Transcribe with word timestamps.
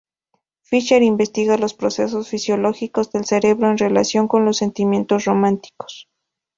Fisher 0.63 1.03
investiga 1.03 1.59
los 1.59 1.75
procesos 1.75 2.27
fisiológicos 2.27 3.11
del 3.11 3.25
cerebro 3.25 3.69
en 3.69 3.77
relación 3.77 4.27
con 4.27 4.45
los 4.45 4.57
sentimientos 4.57 5.25
románticos. 5.25 6.07